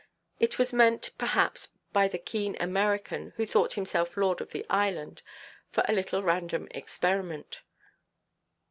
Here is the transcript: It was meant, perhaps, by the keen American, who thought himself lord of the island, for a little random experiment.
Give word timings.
It 0.39 0.57
was 0.57 0.73
meant, 0.73 1.11
perhaps, 1.19 1.69
by 1.93 2.07
the 2.07 2.17
keen 2.17 2.57
American, 2.59 3.33
who 3.37 3.45
thought 3.45 3.73
himself 3.73 4.17
lord 4.17 4.41
of 4.41 4.49
the 4.49 4.65
island, 4.67 5.21
for 5.69 5.83
a 5.87 5.93
little 5.93 6.23
random 6.23 6.67
experiment. 6.71 7.61